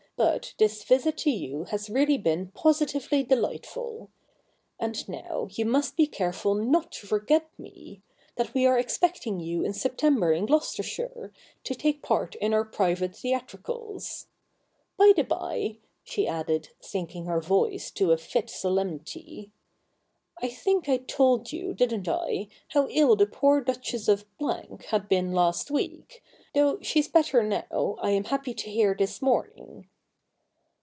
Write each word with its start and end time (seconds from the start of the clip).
But 0.17 0.53
this 0.59 0.83
visit 0.83 1.17
to 1.19 1.31
you 1.31 1.63
has 1.71 1.89
really 1.89 2.19
been 2.19 2.51
positively 2.51 3.23
delightful. 3.23 4.11
And 4.79 5.09
now, 5.09 5.47
you 5.49 5.65
must 5.65 5.97
be 5.97 6.05
careful 6.05 6.53
not 6.53 6.91
to 6.91 7.07
forget 7.07 7.49
me— 7.57 8.03
that 8.35 8.53
we 8.53 8.67
are 8.67 8.77
expecting 8.77 9.39
you 9.39 9.63
in 9.63 9.73
September 9.73 10.31
in 10.31 10.45
Gloucestershire, 10.45 11.33
to 11.63 11.73
take 11.73 12.03
part 12.03 12.35
in 12.35 12.53
our 12.53 12.63
private 12.63 13.15
theatricals. 13.15 14.27
By 14.95 15.11
the 15.15 15.23
by,' 15.23 15.79
she 16.03 16.27
added, 16.27 16.69
sinking 16.79 17.25
her 17.25 17.41
CH. 17.41 17.45
ii] 17.45 17.47
THE 17.47 17.53
NEW 17.55 17.55
REPUBLIC 17.71 17.93
255 17.95 17.97
voice 17.97 17.97
to 17.97 18.11
a 18.11 18.17
fit 18.19 18.49
solemnity,' 18.51 19.51
I 20.43 20.49
think 20.49 20.87
I 20.87 20.97
told 20.97 21.51
you, 21.51 21.73
didn't 21.73 22.07
I, 22.07 22.47
how 22.67 22.87
ill 22.89 23.15
the 23.15 23.25
poor 23.25 23.61
Duchess 23.61 24.07
of 24.07 24.25
had 24.89 25.09
been 25.09 25.33
last 25.33 25.71
week, 25.71 26.21
though 26.53 26.79
she's 26.79 27.07
better 27.07 27.41
now, 27.41 27.95
I 27.99 28.11
am 28.11 28.25
happy 28.25 28.53
to 28.53 28.69
hear 28.69 28.93
this 28.95 29.23
morn 29.23 29.51
ing. 29.55 29.87